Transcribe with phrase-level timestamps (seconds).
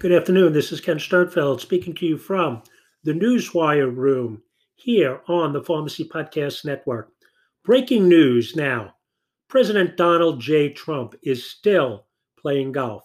[0.00, 0.54] Good afternoon.
[0.54, 2.62] This is Ken Sternfeld speaking to you from
[3.04, 4.42] the Newswire room
[4.74, 7.10] here on the Pharmacy Podcast Network.
[7.64, 8.94] Breaking news now
[9.48, 10.70] President Donald J.
[10.70, 12.06] Trump is still
[12.38, 13.04] playing golf.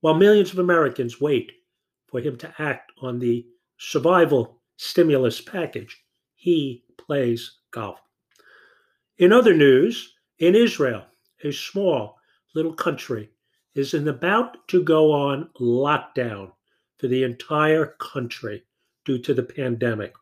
[0.00, 1.52] While millions of Americans wait
[2.06, 3.46] for him to act on the
[3.76, 6.02] survival stimulus package,
[6.36, 8.00] he plays golf.
[9.18, 11.04] In other news, in Israel,
[11.44, 12.16] a small
[12.54, 13.28] little country
[13.76, 16.50] is in about to go on lockdown
[16.98, 18.64] for the entire country
[19.04, 20.14] due to the pandemic.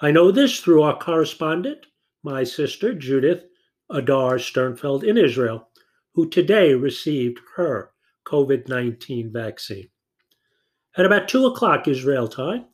[0.00, 1.86] I know this through our correspondent,
[2.22, 3.44] my sister Judith
[3.90, 5.68] Adar Sternfeld in Israel,
[6.12, 7.92] who today received her
[8.26, 9.88] COVID 19 vaccine.
[10.96, 12.66] At about 2 o'clock Israel time,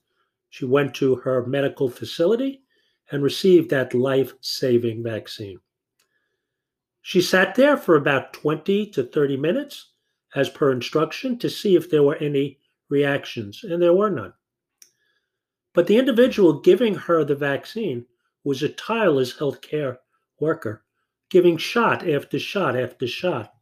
[0.51, 2.63] she went to her medical facility
[3.11, 5.59] and received that life saving vaccine.
[7.07, 9.91] She sat there for about 20 to 30 minutes,
[10.35, 14.33] as per instruction, to see if there were any reactions, and there were none.
[15.75, 18.07] But the individual giving her the vaccine
[18.43, 19.99] was a tireless healthcare
[20.41, 20.83] worker,
[21.29, 23.53] giving shot after shot after shot.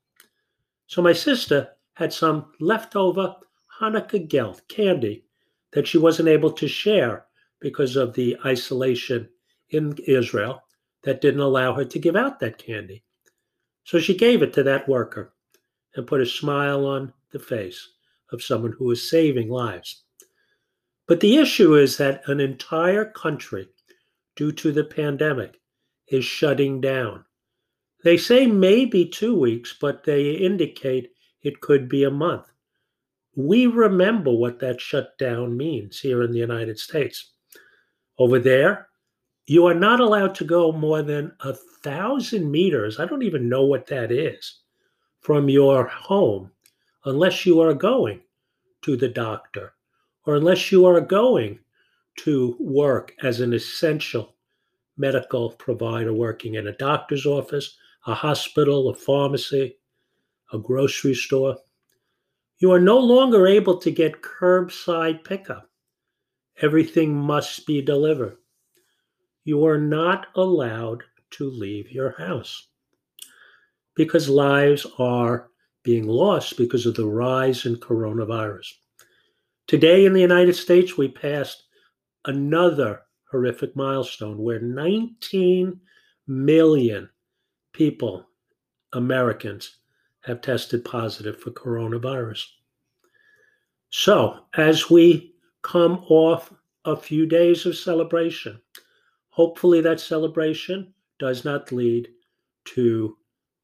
[0.86, 3.34] So my sister had some leftover
[3.80, 5.24] Hanukkah gelt candy
[5.72, 7.26] that she wasn't able to share
[7.58, 9.28] because of the isolation
[9.70, 10.62] in Israel
[11.02, 13.02] that didn't allow her to give out that candy.
[13.84, 15.34] So she gave it to that worker
[15.94, 17.88] and put a smile on the face
[18.30, 20.04] of someone who was saving lives.
[21.06, 23.68] But the issue is that an entire country,
[24.36, 25.60] due to the pandemic,
[26.08, 27.24] is shutting down.
[28.04, 31.10] They say maybe two weeks, but they indicate
[31.42, 32.46] it could be a month.
[33.34, 37.32] We remember what that shutdown means here in the United States.
[38.18, 38.88] Over there,
[39.52, 42.98] you are not allowed to go more than a thousand meters.
[42.98, 44.60] I don't even know what that is
[45.20, 46.50] from your home
[47.04, 48.22] unless you are going
[48.80, 49.74] to the doctor
[50.24, 51.58] or unless you are going
[52.20, 54.36] to work as an essential
[54.96, 57.76] medical provider working in a doctor's office,
[58.06, 59.76] a hospital, a pharmacy,
[60.54, 61.58] a grocery store.
[62.56, 65.68] You are no longer able to get curbside pickup.
[66.62, 68.38] Everything must be delivered
[69.44, 72.68] you are not allowed to leave your house
[73.94, 75.48] because lives are
[75.82, 78.68] being lost because of the rise in coronavirus.
[79.66, 81.64] Today in the United States, we passed
[82.26, 85.80] another horrific milestone where 19
[86.26, 87.08] million
[87.72, 88.26] people,
[88.92, 89.78] Americans,
[90.20, 92.44] have tested positive for coronavirus.
[93.90, 96.52] So, as we come off
[96.84, 98.60] a few days of celebration,
[99.32, 102.08] Hopefully, that celebration does not lead
[102.66, 103.16] to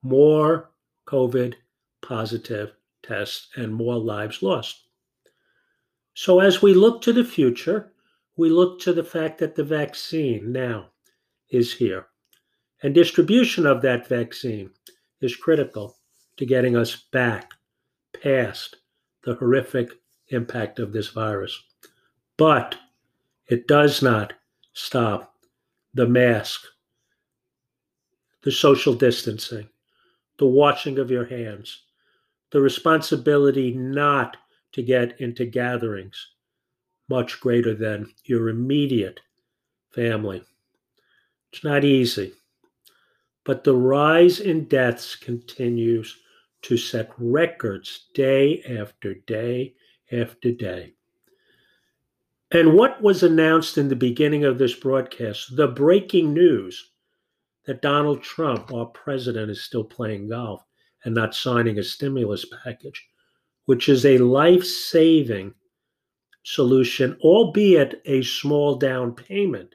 [0.03, 0.71] more
[1.07, 1.55] COVID
[2.01, 4.89] positive tests and more lives lost.
[6.15, 7.93] So, as we look to the future,
[8.37, 10.89] we look to the fact that the vaccine now
[11.51, 12.07] is here.
[12.83, 14.71] And distribution of that vaccine
[15.21, 15.99] is critical
[16.39, 17.53] to getting us back
[18.23, 18.77] past
[19.25, 19.91] the horrific
[20.29, 21.61] impact of this virus.
[22.39, 22.77] But
[23.49, 24.33] it does not
[24.73, 25.35] stop
[25.99, 26.65] the mask,
[28.45, 29.69] the social distancing,
[30.39, 31.83] the washing of your hands,
[32.53, 34.37] the responsibility not
[34.71, 36.29] to get into gatherings
[37.09, 39.19] much greater than your immediate
[39.91, 40.41] family.
[41.53, 42.33] It's not easy,
[43.43, 46.17] but the rise in deaths continues
[46.63, 49.75] to set records day after day
[50.13, 50.95] after day.
[52.51, 56.93] And what was announced in the beginning of this broadcast, the breaking news
[57.67, 60.65] that Donald Trump, our president, is still playing golf
[61.05, 63.07] and not signing a stimulus package,
[63.67, 65.53] which is a life saving
[66.43, 69.75] solution, albeit a small down payment,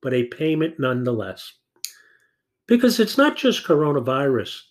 [0.00, 1.54] but a payment nonetheless.
[2.68, 4.62] Because it's not just coronavirus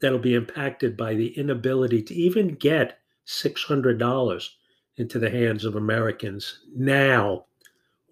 [0.00, 4.48] that'll be impacted by the inability to even get $600
[4.96, 7.46] into the hands of Americans now,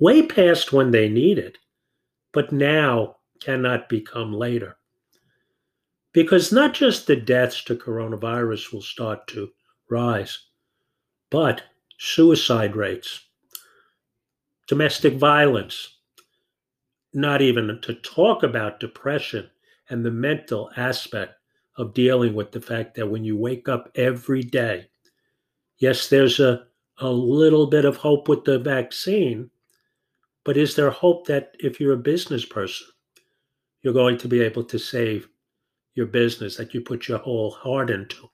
[0.01, 1.59] way past when they need it,
[2.33, 4.77] but now cannot become later.
[6.13, 9.51] Because not just the deaths to coronavirus will start to
[9.89, 10.39] rise,
[11.31, 11.63] but
[11.99, 13.21] suicide rates,
[14.67, 15.99] domestic violence,
[17.15, 19.49] not even to talk about depression
[19.89, 21.35] and the mental aspect
[21.77, 24.87] of dealing with the fact that when you wake up every day,
[25.79, 26.67] yes, there's a
[26.99, 29.51] a little bit of hope with the vaccine,
[30.45, 32.87] but is there hope that if you're a business person,
[33.83, 35.29] you're going to be able to save
[35.95, 38.29] your business that you put your whole heart into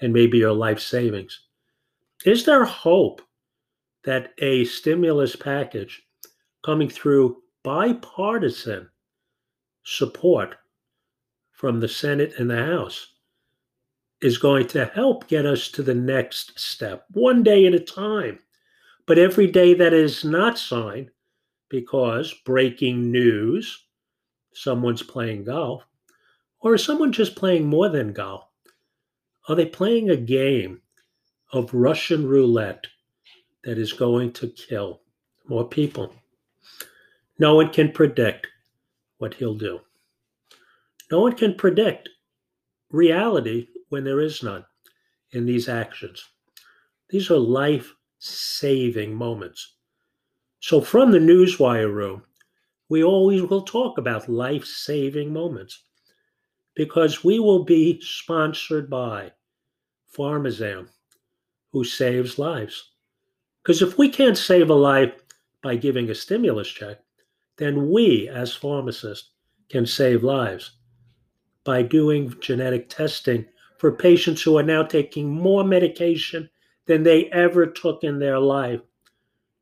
[0.00, 1.40] and maybe your life savings.
[2.24, 3.22] Is there hope
[4.04, 6.02] that a stimulus package
[6.64, 8.88] coming through bipartisan
[9.84, 10.56] support
[11.52, 13.11] from the Senate and the House
[14.22, 18.38] is going to help get us to the next step, one day at a time.
[19.06, 21.10] But every day that is not signed,
[21.68, 23.84] because breaking news,
[24.54, 25.82] someone's playing golf,
[26.60, 28.44] or is someone just playing more than golf?
[29.48, 30.80] Are they playing a game
[31.52, 32.86] of Russian roulette
[33.64, 35.00] that is going to kill
[35.48, 36.14] more people?
[37.40, 38.46] No one can predict
[39.18, 39.80] what he'll do.
[41.10, 42.08] No one can predict
[42.90, 44.64] reality when there is none
[45.32, 46.24] in these actions.
[47.10, 49.74] These are life saving moments.
[50.60, 52.22] So, from the Newswire room,
[52.88, 55.82] we always will talk about life saving moments
[56.74, 59.30] because we will be sponsored by
[60.16, 60.88] Pharmazam,
[61.72, 62.92] who saves lives.
[63.62, 65.12] Because if we can't save a life
[65.62, 66.98] by giving a stimulus check,
[67.58, 69.32] then we, as pharmacists,
[69.68, 70.78] can save lives
[71.64, 73.44] by doing genetic testing
[73.82, 76.48] for patients who are now taking more medication
[76.86, 78.80] than they ever took in their life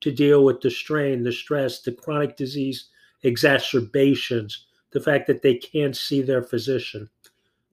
[0.03, 2.91] to deal with the strain, the stress, the chronic disease
[3.23, 7.09] exacerbations, the fact that they can't see their physician.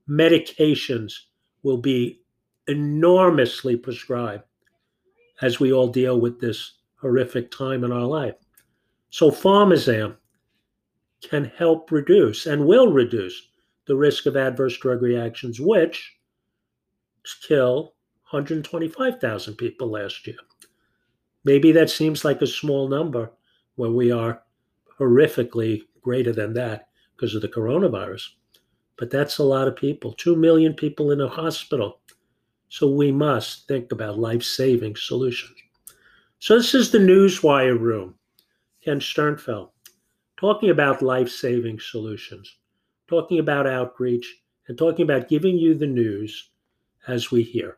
[0.10, 1.12] Medications
[1.64, 2.22] will be
[2.70, 4.46] enormously prescribed
[5.42, 8.36] as we all deal with this horrific time in our life.
[9.10, 10.16] So, Pharmazam
[11.22, 13.50] can help reduce and will reduce
[13.86, 16.14] the risk of adverse drug reactions, which
[17.34, 17.94] kill
[18.32, 20.38] 125,000 people last year.
[21.44, 23.32] Maybe that seems like a small number
[23.76, 24.42] when we are
[25.00, 28.28] horrifically greater than that because of the coronavirus.
[28.98, 32.00] But that's a lot of people, 2 million people in a hospital.
[32.70, 35.58] So we must think about life saving solutions.
[36.40, 38.16] So this is the Newswire room.
[38.84, 39.70] Ken Sternfeld
[40.38, 42.58] talking about life saving solutions,
[43.08, 46.52] talking about outreach, and talking about giving you the news
[47.08, 47.78] as we hear.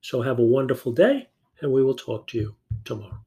[0.00, 1.28] So have a wonderful day,
[1.60, 3.25] and we will talk to you tomorrow.